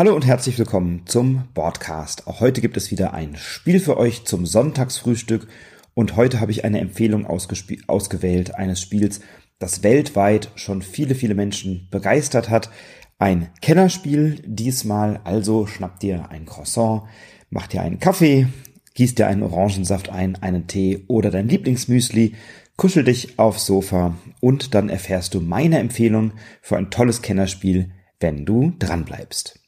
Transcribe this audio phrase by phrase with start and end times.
[0.00, 2.26] Hallo und herzlich willkommen zum Podcast.
[2.26, 5.46] Auch heute gibt es wieder ein Spiel für euch zum Sonntagsfrühstück
[5.92, 9.20] und heute habe ich eine Empfehlung ausgewählt eines Spiels,
[9.58, 12.70] das weltweit schon viele, viele Menschen begeistert hat.
[13.18, 17.02] Ein Kennerspiel diesmal, also schnappt dir ein Croissant,
[17.50, 18.46] macht dir einen Kaffee,
[18.94, 22.36] gießt dir einen Orangensaft ein, einen Tee oder dein Lieblingsmüsli,
[22.78, 26.32] kuschel dich aufs Sofa und dann erfährst du meine Empfehlung
[26.62, 29.60] für ein tolles Kennerspiel, wenn du dranbleibst.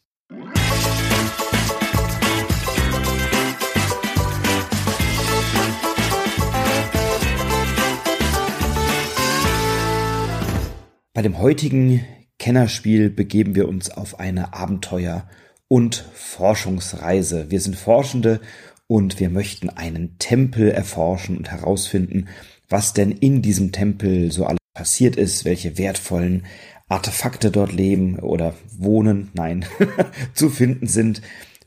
[11.15, 12.03] Bei dem heutigen
[12.39, 15.29] Kennerspiel begeben wir uns auf eine Abenteuer-
[15.69, 17.51] und Forschungsreise.
[17.51, 18.41] Wir sind Forschende
[18.87, 22.29] und wir möchten einen Tempel erforschen und herausfinden,
[22.71, 26.47] was denn in diesem Tempel so alles passiert ist, welche wertvollen
[26.89, 29.67] Artefakte dort leben oder wohnen, nein,
[30.33, 31.21] zu finden sind,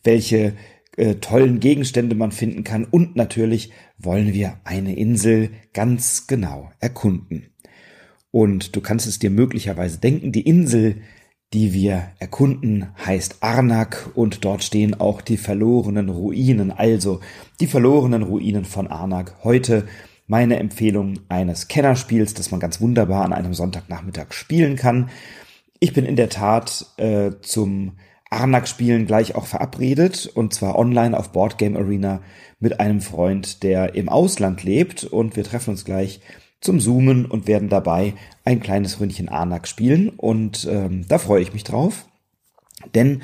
[0.03, 0.53] welche
[0.97, 7.51] äh, tollen Gegenstände man finden kann und natürlich wollen wir eine Insel ganz genau erkunden.
[8.35, 10.97] Und du kannst es dir möglicherweise denken, die Insel,
[11.53, 16.69] die wir erkunden, heißt Arnak und dort stehen auch die verlorenen Ruinen.
[16.69, 17.21] Also
[17.61, 19.35] die verlorenen Ruinen von Arnak.
[19.45, 19.87] Heute
[20.27, 25.09] meine Empfehlung eines Kennerspiels, das man ganz wunderbar an einem Sonntagnachmittag spielen kann.
[25.79, 27.93] Ich bin in der Tat äh, zum
[28.29, 32.21] Arnak-Spielen gleich auch verabredet und zwar online auf Boardgame Arena
[32.59, 36.19] mit einem Freund, der im Ausland lebt und wir treffen uns gleich
[36.61, 40.09] zum Zoomen und werden dabei ein kleines Ründchen Anak spielen.
[40.09, 42.07] Und ähm, da freue ich mich drauf.
[42.93, 43.21] Denn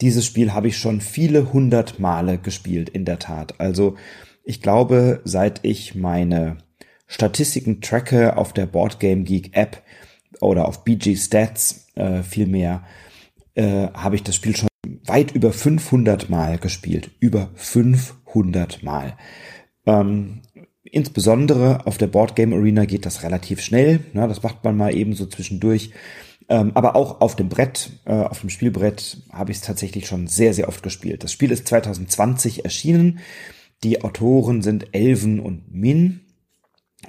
[0.00, 3.60] dieses Spiel habe ich schon viele hundert Male gespielt, in der Tat.
[3.60, 3.96] Also
[4.44, 6.58] ich glaube, seit ich meine
[7.06, 9.82] Statistiken tracke auf der Boardgame Geek App
[10.40, 12.84] oder auf BG Stats äh, vielmehr,
[13.54, 14.68] äh, habe ich das Spiel schon
[15.04, 17.10] weit über 500 Mal gespielt.
[17.20, 19.16] Über 500 Mal.
[19.86, 20.40] Ähm,
[20.92, 24.00] Insbesondere auf der Boardgame Arena geht das relativ schnell.
[24.12, 24.26] Ne?
[24.26, 25.90] Das macht man mal eben so zwischendurch.
[26.48, 30.26] Ähm, aber auch auf dem Brett, äh, auf dem Spielbrett habe ich es tatsächlich schon
[30.26, 31.22] sehr, sehr oft gespielt.
[31.22, 33.20] Das Spiel ist 2020 erschienen.
[33.84, 36.22] Die Autoren sind Elven und Min.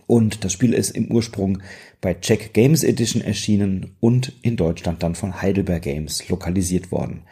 [0.06, 1.62] Und das Spiel ist im Ursprung
[2.02, 7.24] bei Czech Games Edition erschienen und in Deutschland dann von Heidelberg Games lokalisiert worden.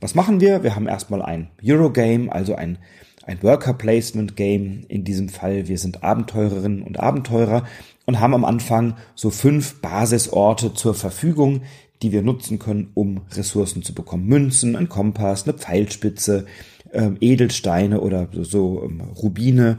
[0.00, 0.62] Was machen wir?
[0.62, 2.78] Wir haben erstmal ein Eurogame, also ein
[3.24, 5.68] ein Worker Placement Game in diesem Fall.
[5.68, 7.64] Wir sind Abenteurerinnen und Abenteurer
[8.06, 11.62] und haben am Anfang so fünf Basisorte zur Verfügung,
[12.02, 14.26] die wir nutzen können, um Ressourcen zu bekommen.
[14.26, 16.46] Münzen, ein Kompass, eine Pfeilspitze,
[16.90, 19.78] äh, Edelsteine oder so, so ähm, Rubine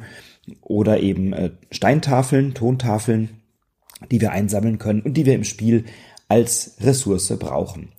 [0.62, 3.42] oder eben äh, Steintafeln, Tontafeln,
[4.10, 5.86] die wir einsammeln können und die wir im Spiel
[6.28, 7.90] als Ressource brauchen.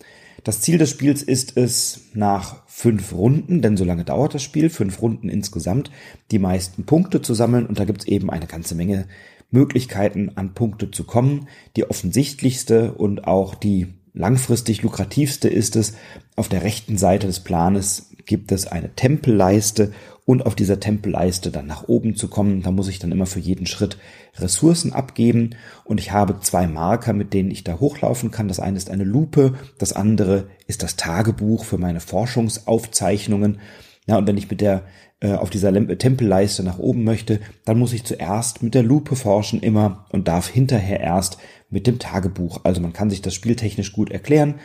[0.45, 4.69] Das Ziel des Spiels ist es, nach fünf Runden, denn so lange dauert das Spiel,
[4.69, 5.91] fünf Runden insgesamt,
[6.31, 9.07] die meisten Punkte zu sammeln und da gibt es eben eine ganze Menge
[9.51, 11.49] Möglichkeiten an Punkte zu kommen.
[11.77, 15.95] Die offensichtlichste und auch die langfristig lukrativste ist es,
[16.37, 19.93] auf der rechten Seite des Planes gibt es eine Tempelleiste
[20.27, 22.63] und auf dieser Tempelleiste dann nach oben zu kommen.
[22.63, 23.99] Da muss ich dann immer für jeden Schritt
[24.37, 25.51] Ressourcen abgeben
[25.85, 28.49] und ich habe zwei Marker, mit denen ich da hochlaufen kann.
[28.49, 33.61] Das eine ist eine Lupe, das andere ist das Tagebuch für meine Forschungsaufzeichnungen.
[34.07, 34.85] Ja, und wenn ich mit der
[35.21, 39.61] äh, auf dieser Tempelleiste nach oben möchte, dann muss ich zuerst mit der Lupe forschen
[39.61, 41.39] immer und darf hinterher erst
[41.71, 42.61] mit dem Tagebuch.
[42.65, 44.57] Also man kann sich das spieltechnisch gut erklären.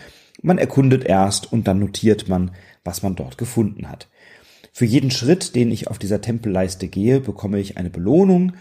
[0.42, 2.52] Man erkundet erst und dann notiert man,
[2.84, 4.10] was man dort gefunden hat.
[4.80, 8.54] Für jeden Schritt, den ich auf dieser Tempelleiste gehe, bekomme ich eine Belohnung.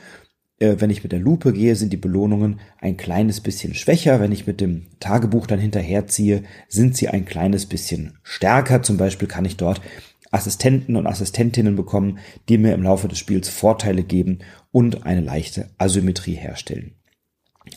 [0.58, 4.18] Äh, wenn ich mit der Lupe gehe, sind die Belohnungen ein kleines bisschen schwächer.
[4.18, 8.82] Wenn ich mit dem Tagebuch dann hinterherziehe, sind sie ein kleines bisschen stärker.
[8.82, 9.80] Zum Beispiel kann ich dort
[10.32, 12.18] Assistenten und Assistentinnen bekommen,
[12.48, 14.40] die mir im Laufe des Spiels Vorteile geben
[14.72, 16.97] und eine leichte Asymmetrie herstellen.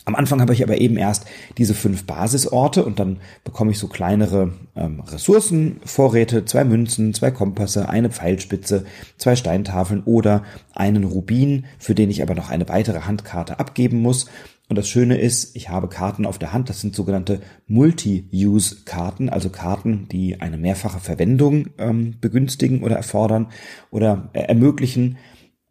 [0.04, 1.26] Am Anfang habe ich aber eben erst
[1.58, 7.88] diese fünf Basisorte und dann bekomme ich so kleinere ähm, Ressourcenvorräte, zwei Münzen, zwei Kompasse,
[7.88, 8.84] eine Pfeilspitze,
[9.16, 10.42] zwei Steintafeln oder
[10.74, 14.26] einen Rubin, für den ich aber noch eine weitere Handkarte abgeben muss.
[14.68, 19.50] Und das Schöne ist, ich habe Karten auf der Hand, das sind sogenannte Multi-Use-Karten, also
[19.50, 23.48] Karten, die eine mehrfache Verwendung ähm, begünstigen oder erfordern
[23.90, 25.18] oder äh, ermöglichen.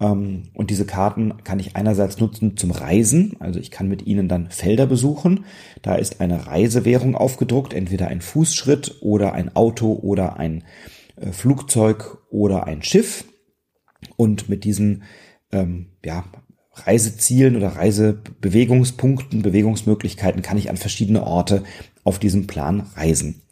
[0.01, 4.27] Ähm, und diese Karten kann ich einerseits nutzen zum Reisen, also ich kann mit ihnen
[4.27, 5.45] dann Felder besuchen.
[5.81, 10.63] Da ist eine Reisewährung aufgedruckt, entweder ein Fußschritt oder ein Auto oder ein
[11.15, 13.25] äh, Flugzeug oder ein Schiff.
[14.17, 15.03] Und mit diesen
[15.51, 16.25] ähm, ja,
[16.73, 21.63] Reisezielen oder Reisebewegungspunkten, Bewegungsmöglichkeiten kann ich an verschiedene Orte
[22.03, 23.43] auf diesem Plan reisen.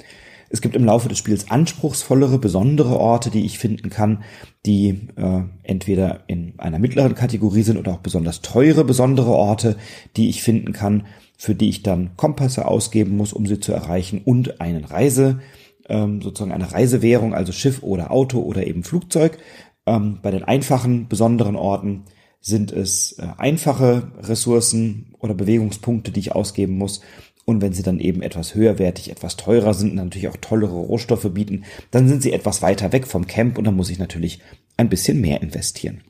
[0.50, 4.24] Es gibt im Laufe des Spiels anspruchsvollere, besondere Orte, die ich finden kann,
[4.66, 9.78] die äh, entweder in einer mittleren Kategorie sind oder auch besonders teure, besondere Orte,
[10.18, 11.06] die ich finden kann,
[11.38, 15.40] für die ich dann Kompasse ausgeben muss, um sie zu erreichen und einen Reise,
[15.88, 19.38] ähm, sozusagen eine Reisewährung, also Schiff oder Auto oder eben Flugzeug.
[19.86, 22.06] Ähm, bei den einfachen, besonderen Orten
[22.42, 27.02] sind es äh, einfache Ressourcen oder Bewegungspunkte, die ich ausgeben muss.
[27.50, 31.34] Und wenn sie dann eben etwas höherwertig, etwas teurer sind und natürlich auch tollere Rohstoffe
[31.34, 34.40] bieten, dann sind sie etwas weiter weg vom Camp und dann muss ich natürlich
[34.78, 36.04] ein bisschen mehr investieren.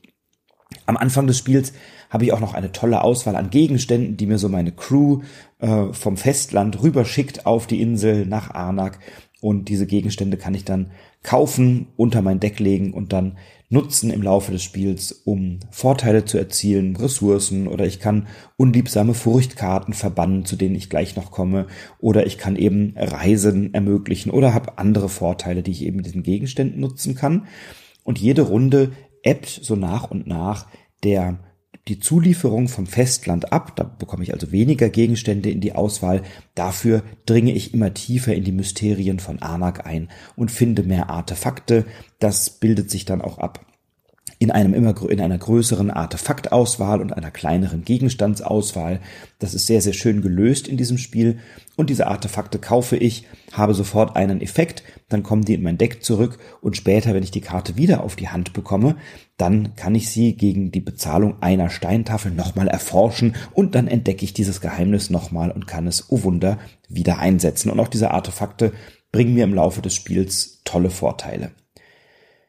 [0.84, 1.72] Am Anfang des Spiels
[2.10, 5.22] habe ich auch noch eine tolle Auswahl an Gegenständen, die mir so meine Crew
[5.60, 8.98] äh, vom Festland rüberschickt auf die Insel nach Arnak.
[9.40, 10.90] Und diese Gegenstände kann ich dann
[11.22, 13.38] kaufen, unter mein Deck legen und dann
[13.70, 18.26] nutzen im Laufe des Spiels, um Vorteile zu erzielen, Ressourcen oder ich kann
[18.56, 21.68] unliebsame Furchtkarten verbannen, zu denen ich gleich noch komme
[22.00, 26.24] oder ich kann eben Reisen ermöglichen oder habe andere Vorteile, die ich eben mit diesen
[26.24, 27.46] Gegenständen nutzen kann.
[28.02, 28.90] Und jede Runde
[29.22, 30.66] ebbt so nach und nach
[31.04, 31.38] der
[31.88, 36.22] die Zulieferung vom Festland ab, da bekomme ich also weniger Gegenstände in die Auswahl,
[36.54, 41.86] dafür dringe ich immer tiefer in die Mysterien von Anak ein und finde mehr Artefakte,
[42.18, 43.66] das bildet sich dann auch ab
[44.40, 49.00] in einem immer in einer größeren Artefaktauswahl und einer kleineren Gegenstandsauswahl.
[49.38, 51.38] Das ist sehr sehr schön gelöst in diesem Spiel
[51.76, 56.02] und diese Artefakte kaufe ich, habe sofort einen Effekt, dann kommen die in mein Deck
[56.02, 58.96] zurück und später, wenn ich die Karte wieder auf die Hand bekomme,
[59.36, 64.32] dann kann ich sie gegen die Bezahlung einer Steintafel nochmal erforschen und dann entdecke ich
[64.32, 66.58] dieses Geheimnis nochmal und kann es, oh Wunder,
[66.88, 67.70] wieder einsetzen.
[67.70, 68.72] Und auch diese Artefakte
[69.12, 71.50] bringen mir im Laufe des Spiels tolle Vorteile.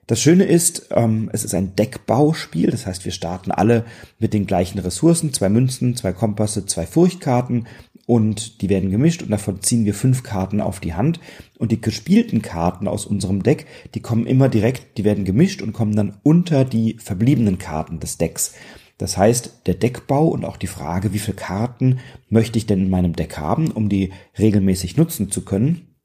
[0.08, 3.86] Das Schöne ist, ähm, es ist ein Deckbauspiel, das heißt, wir starten alle
[4.20, 7.68] mit den gleichen Ressourcen, zwei Münzen, zwei Kompasse, zwei Furchtkarten.
[8.08, 9.22] Und die werden gemischt.
[9.22, 11.20] Und davon ziehen wir fünf Karten auf die Hand.
[11.60, 15.72] Und die gespielten Karten aus unserem Deck, die kommen immer direkt, die werden gemischt und
[15.72, 18.54] kommen dann unter die verbliebenen Karten des Decks.
[18.98, 22.00] Das heißt, der Deckbau und auch die Frage, wie viele Karten
[22.30, 25.96] möchte ich denn in meinem Deck haben, um die regelmäßig nutzen zu können,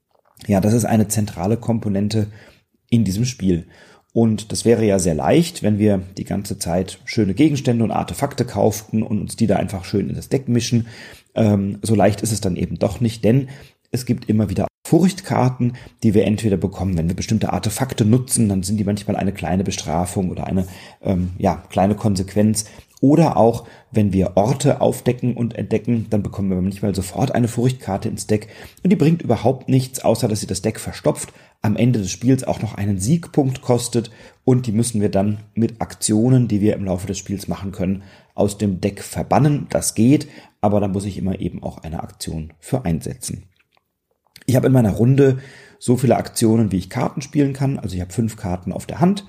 [0.45, 2.27] ja, das ist eine zentrale Komponente
[2.89, 3.67] in diesem Spiel.
[4.13, 8.45] Und das wäre ja sehr leicht, wenn wir die ganze Zeit schöne Gegenstände und Artefakte
[8.45, 10.87] kauften und uns die da einfach schön in das Deck mischen.
[11.35, 13.49] Ähm, so leicht ist es dann eben doch nicht, denn
[13.91, 18.63] es gibt immer wieder Furchtkarten, die wir entweder bekommen, wenn wir bestimmte Artefakte nutzen, dann
[18.63, 20.65] sind die manchmal eine kleine Bestrafung oder eine
[21.01, 22.65] ähm, ja, kleine Konsequenz.
[22.99, 28.09] Oder auch, wenn wir Orte aufdecken und entdecken, dann bekommen wir manchmal sofort eine Furchtkarte
[28.09, 28.47] ins Deck
[28.83, 32.43] und die bringt überhaupt nichts, außer dass sie das Deck verstopft am Ende des Spiels
[32.43, 34.09] auch noch einen Siegpunkt kostet
[34.45, 38.03] und die müssen wir dann mit Aktionen, die wir im Laufe des Spiels machen können,
[38.33, 39.67] aus dem Deck verbannen.
[39.69, 40.27] Das geht,
[40.61, 43.43] aber da muss ich immer eben auch eine Aktion für einsetzen.
[44.45, 45.39] Ich habe in meiner Runde
[45.79, 47.77] so viele Aktionen, wie ich Karten spielen kann.
[47.77, 49.25] Also ich habe fünf Karten auf der Hand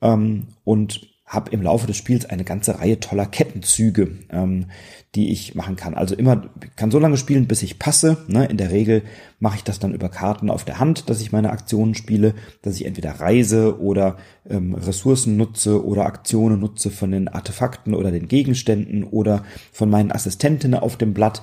[0.00, 4.66] ähm, und habe im Laufe des Spiels eine ganze Reihe toller Kettenzüge, ähm,
[5.14, 5.94] die ich machen kann.
[5.94, 8.18] Also immer kann so lange spielen, bis ich passe.
[8.26, 8.46] Ne?
[8.46, 9.02] In der Regel
[9.38, 12.74] mache ich das dann über Karten auf der Hand, dass ich meine Aktionen spiele, dass
[12.74, 14.16] ich entweder reise oder
[14.48, 20.10] ähm, Ressourcen nutze oder Aktionen nutze von den Artefakten oder den Gegenständen oder von meinen
[20.10, 21.42] Assistentinnen auf dem Blatt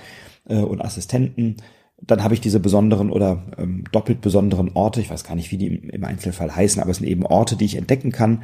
[0.49, 1.55] äh, und Assistenten.
[2.01, 5.57] Dann habe ich diese besonderen oder ähm, doppelt besonderen Orte, ich weiß gar nicht, wie
[5.57, 8.43] die im, im Einzelfall heißen, aber es sind eben Orte, die ich entdecken kann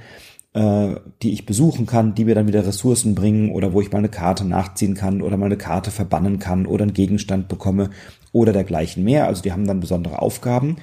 [0.53, 4.00] äh, die ich besuchen kann, die mir dann wieder Ressourcen bringen oder wo ich mal
[4.00, 7.89] eine Karte nachziehen kann oder mal eine Karte verbannen kann oder einen Gegenstand bekomme
[8.31, 9.27] oder dergleichen mehr.
[9.27, 10.77] Also die haben dann besondere Aufgaben.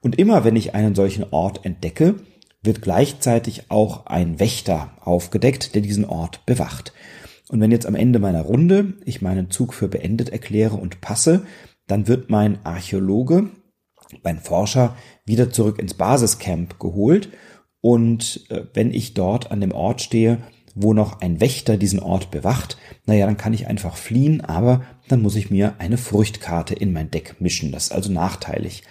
[0.00, 2.16] Und immer wenn ich einen solchen Ort entdecke,
[2.62, 6.92] wird gleichzeitig auch ein Wächter aufgedeckt, der diesen Ort bewacht.
[7.48, 11.44] Und wenn jetzt am Ende meiner Runde ich meinen Zug für beendet erkläre und passe,
[11.86, 13.50] dann wird mein Archäologe,
[14.22, 17.28] mein Forscher wieder zurück ins Basiscamp geholt
[17.82, 20.38] und äh, wenn ich dort an dem Ort stehe,
[20.74, 25.20] wo noch ein Wächter diesen Ort bewacht, naja, dann kann ich einfach fliehen, aber dann
[25.20, 27.72] muss ich mir eine Furchtkarte in mein Deck mischen.
[27.72, 28.84] Das ist also nachteilig.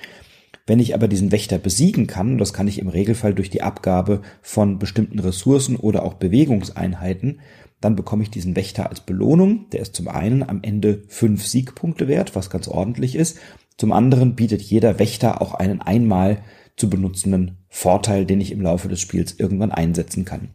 [0.68, 4.22] Wenn ich aber diesen Wächter besiegen kann, das kann ich im Regelfall durch die Abgabe
[4.42, 7.40] von bestimmten Ressourcen oder auch Bewegungseinheiten,
[7.80, 9.70] dann bekomme ich diesen Wächter als Belohnung.
[9.72, 13.40] Der ist zum einen am Ende fünf Siegpunkte wert, was ganz ordentlich ist.
[13.78, 16.44] Zum anderen bietet jeder Wächter auch einen einmal
[16.76, 20.50] zu benutzenden Vorteil, den ich im Laufe des Spiels irgendwann einsetzen kann.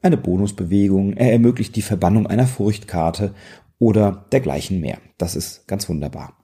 [0.00, 3.34] Eine Bonusbewegung, er ermöglicht die Verbannung einer Furchtkarte
[3.78, 4.98] oder dergleichen mehr.
[5.18, 6.36] Das ist ganz wunderbar.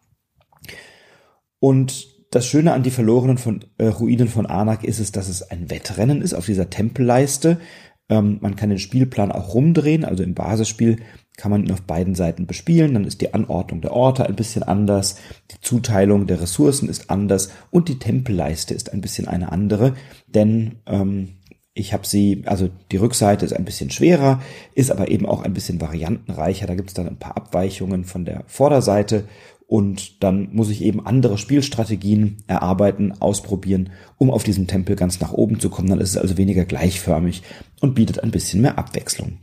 [1.60, 5.42] Und das Schöne an die verlorenen von, äh, Ruinen von Anak ist es, dass es
[5.42, 7.58] ein Wettrennen ist auf dieser Tempelleiste.
[8.08, 10.98] Ähm, man kann den Spielplan auch rumdrehen, also im Basisspiel
[11.36, 14.64] kann man ihn auf beiden Seiten bespielen, dann ist die Anordnung der Orte ein bisschen
[14.64, 15.16] anders,
[15.52, 17.50] die Zuteilung der Ressourcen ist anders.
[17.70, 19.94] Und die Tempelleiste ist ein bisschen eine andere,
[20.26, 21.38] denn ähm,
[21.74, 24.42] ich habe sie, also die Rückseite ist ein bisschen schwerer,
[24.74, 26.66] ist aber eben auch ein bisschen variantenreicher.
[26.66, 29.28] Da gibt es dann ein paar Abweichungen von der Vorderseite
[29.68, 35.32] und dann muss ich eben andere Spielstrategien erarbeiten, ausprobieren, um auf diesem Tempel ganz nach
[35.32, 35.90] oben zu kommen.
[35.90, 37.42] Dann ist es also weniger gleichförmig
[37.82, 39.36] und bietet ein bisschen mehr Abwechslung.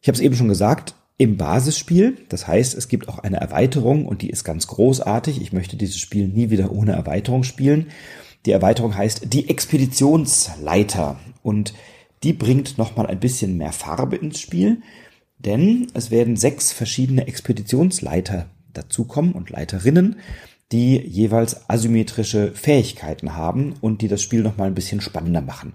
[0.00, 2.18] Ich habe es eben schon gesagt, im Basisspiel.
[2.28, 5.42] Das heißt, es gibt auch eine Erweiterung und die ist ganz großartig.
[5.42, 7.88] Ich möchte dieses Spiel nie wieder ohne Erweiterung spielen.
[8.46, 11.74] Die Erweiterung heißt die Expeditionsleiter und
[12.22, 14.82] die bringt nochmal ein bisschen mehr Farbe ins Spiel,
[15.44, 20.16] denn es werden sechs verschiedene Expeditionsleiter dazukommen und Leiterinnen,
[20.72, 25.74] die jeweils asymmetrische Fähigkeiten haben und die das Spiel nochmal ein bisschen spannender machen.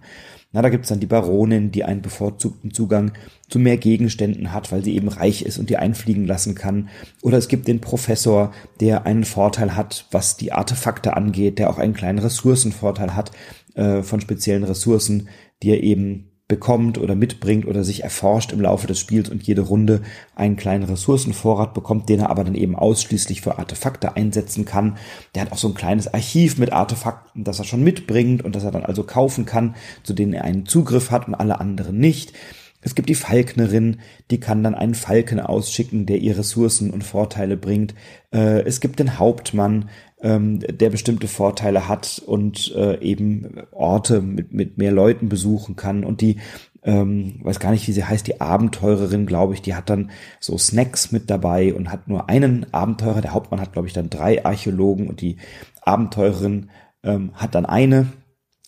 [0.53, 3.11] Na, da gibt's dann die Baronin, die einen bevorzugten Zugang
[3.49, 6.89] zu mehr Gegenständen hat, weil sie eben reich ist und die einfliegen lassen kann.
[7.21, 11.77] Oder es gibt den Professor, der einen Vorteil hat, was die Artefakte angeht, der auch
[11.77, 13.31] einen kleinen Ressourcenvorteil hat
[13.75, 15.27] äh, von speziellen Ressourcen,
[15.61, 19.61] die er eben bekommt oder mitbringt oder sich erforscht im Laufe des Spiels und jede
[19.61, 20.01] Runde
[20.33, 24.97] einen kleinen Ressourcenvorrat bekommt, den er aber dann eben ausschließlich für Artefakte einsetzen kann.
[25.35, 28.63] Der hat auch so ein kleines Archiv mit Artefakten, das er schon mitbringt und das
[28.63, 32.31] er dann also kaufen kann, zu denen er einen Zugriff hat und alle anderen nicht.
[32.81, 33.97] Es gibt die Falknerin,
[34.29, 37.95] die kann dann einen Falken ausschicken, der ihr Ressourcen und Vorteile bringt.
[38.31, 39.89] Äh, es gibt den Hauptmann,
[40.21, 46.03] ähm, der bestimmte Vorteile hat und äh, eben Orte mit, mit mehr Leuten besuchen kann.
[46.03, 46.37] Und die,
[46.83, 50.57] ähm, weiß gar nicht, wie sie heißt, die Abenteurerin, glaube ich, die hat dann so
[50.57, 53.21] Snacks mit dabei und hat nur einen Abenteurer.
[53.21, 55.37] Der Hauptmann hat, glaube ich, dann drei Archäologen und die
[55.81, 56.69] Abenteurerin
[57.03, 58.07] ähm, hat dann eine.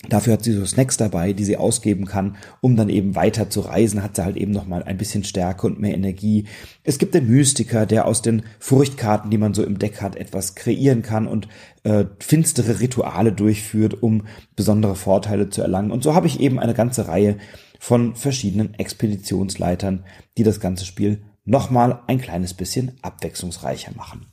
[0.08, 3.60] Dafür hat sie so Snacks dabei, die sie ausgeben kann, um dann eben weiter zu
[3.60, 6.46] reisen, hat sie halt eben nochmal ein bisschen Stärke und mehr Energie.
[6.86, 10.56] Es gibt den Mystiker, der aus den Furchtkarten, die man so im Deck hat, etwas
[10.56, 11.50] kreieren kann und
[11.84, 14.26] äh, finstere Rituale durchführt, um
[14.56, 15.92] besondere Vorteile zu erlangen.
[15.92, 17.36] Und so habe ich eben eine ganze Reihe
[17.78, 20.06] von verschiedenen Expeditionsleitern,
[20.38, 24.28] die das ganze Spiel nochmal ein kleines bisschen abwechslungsreicher machen.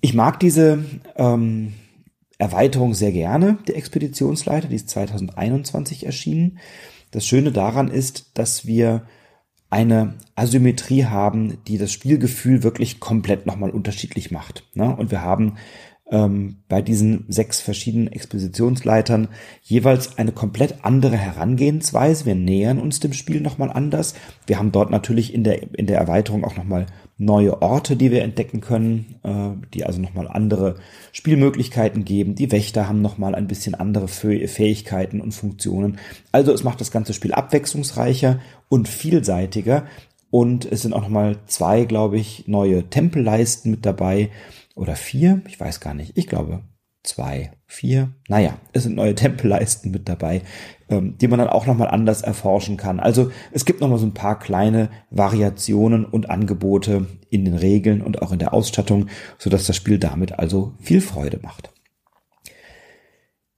[0.00, 1.74] Ich mag diese ähm,
[2.40, 6.58] Erweiterung sehr gerne, der Expeditionsleiter, die ist 2021 erschienen.
[7.10, 9.06] Das Schöne daran ist, dass wir
[9.68, 14.64] eine Asymmetrie haben, die das Spielgefühl wirklich komplett nochmal unterschiedlich macht.
[14.74, 14.94] Ne?
[14.94, 15.56] Und wir haben
[16.10, 19.28] ähm, bei diesen sechs verschiedenen Expositionsleitern
[19.62, 22.26] jeweils eine komplett andere Herangehensweise.
[22.26, 24.14] Wir nähern uns dem Spiel nochmal anders.
[24.46, 26.86] Wir haben dort natürlich in der, in der Erweiterung auch nochmal
[27.16, 30.76] neue Orte, die wir entdecken können, äh, die also nochmal andere
[31.12, 32.34] Spielmöglichkeiten geben.
[32.34, 35.98] Die Wächter haben nochmal ein bisschen andere Fähigkeiten und Funktionen.
[36.32, 39.84] Also es macht das ganze Spiel abwechslungsreicher und vielseitiger.
[40.30, 44.30] Und es sind auch nochmal zwei, glaube ich, neue Tempelleisten mit dabei
[44.74, 46.62] oder vier, ich weiß gar nicht, ich glaube
[47.02, 50.42] zwei, vier, naja, es sind neue Tempelleisten mit dabei,
[50.88, 53.00] ähm, die man dann auch nochmal anders erforschen kann.
[53.00, 58.22] Also es gibt nochmal so ein paar kleine Variationen und Angebote in den Regeln und
[58.22, 59.06] auch in der Ausstattung,
[59.38, 61.72] sodass das Spiel damit also viel Freude macht.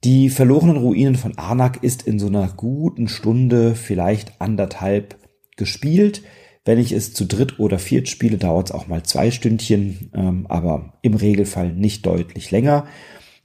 [0.03, 5.15] Die verlorenen Ruinen von Arnak ist in so einer guten Stunde, vielleicht anderthalb
[5.55, 6.23] gespielt.
[6.65, 10.45] Wenn ich es zu dritt oder viert spiele, dauert es auch mal zwei Stündchen, ähm,
[10.47, 12.85] aber im Regelfall nicht deutlich länger.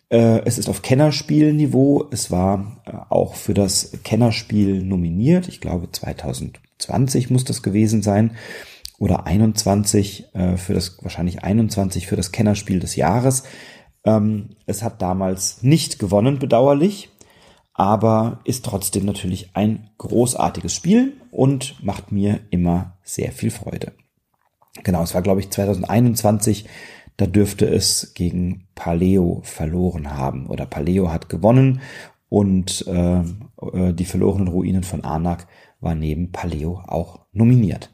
[0.08, 2.06] Äh, es ist auf Kennerspielniveau.
[2.10, 5.48] Es war äh, auch für das Kennerspiel nominiert.
[5.48, 8.36] Ich glaube 2020 muss das gewesen sein
[8.98, 13.42] oder 21 äh, für das wahrscheinlich 21 für das Kennerspiel des Jahres.
[14.04, 17.10] Ähm, es hat damals nicht gewonnen, bedauerlich
[17.78, 23.92] aber ist trotzdem natürlich ein großartiges Spiel und macht mir immer sehr viel Freude.
[24.82, 26.66] Genau, es war glaube ich 2021,
[27.16, 31.80] da dürfte es gegen Paleo verloren haben oder Paleo hat gewonnen
[32.28, 35.46] und äh, äh die verlorenen Ruinen von Anak
[35.80, 37.90] war neben Paleo auch nominiert.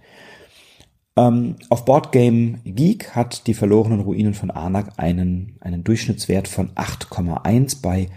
[1.17, 7.83] Ähm, auf Boardgame Geek hat die verlorenen Ruinen von Anak einen, einen Durchschnittswert von 8,1
[7.83, 8.09] bei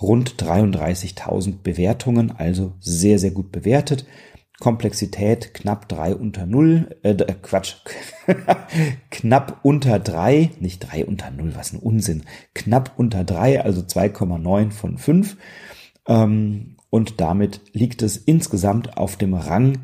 [0.00, 4.06] rund 33.000 Bewertungen, also sehr, sehr gut bewertet.
[4.58, 7.76] Komplexität knapp drei unter null, äh, äh Quatsch,
[9.10, 14.70] knapp unter drei, nicht drei unter null, was ein Unsinn, knapp unter drei, also 2,9
[14.70, 15.36] von 5.
[16.06, 19.78] Ähm, und damit liegt es insgesamt auf dem Rang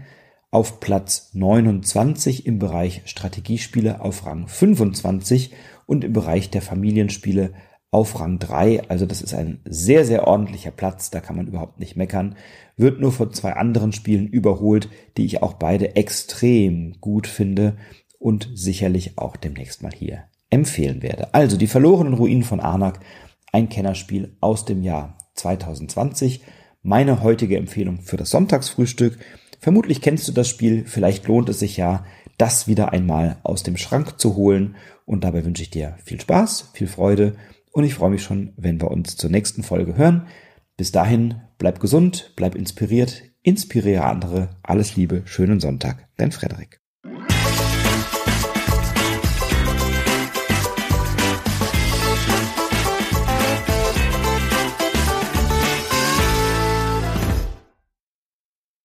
[0.51, 5.53] auf Platz 29 im Bereich Strategiespiele, auf Rang 25
[5.87, 7.55] und im Bereich der Familienspiele
[7.97, 8.91] auf Rang 3.
[8.91, 11.09] Also das ist ein sehr, sehr ordentlicher Platz.
[11.11, 12.37] Da kann man überhaupt nicht meckern.
[12.77, 17.79] Wird nur von zwei anderen Spielen überholt, die ich auch beide extrem gut finde
[18.19, 21.33] und sicherlich auch demnächst mal hier empfehlen werde.
[21.33, 23.01] Also die verlorenen Ruinen von Arnak,
[23.51, 26.43] ein Kennerspiel aus dem Jahr 2020.
[26.83, 29.19] Meine heutige Empfehlung für das Sonntagsfrühstück.
[29.59, 32.05] Vermutlich kennst du das Spiel, vielleicht lohnt es sich ja,
[32.37, 34.77] das wieder einmal aus dem Schrank zu holen.
[35.07, 37.37] Und dabei wünsche ich dir viel Spaß, viel Freude
[37.77, 40.29] und ich freue mich schon, wenn wir uns zur nächsten Folge hören.
[40.79, 44.49] Bis dahin, bleib gesund, bleib inspiriert, inspiriere andere.
[44.63, 46.81] Alles Liebe, schönen Sonntag, dein Frederik.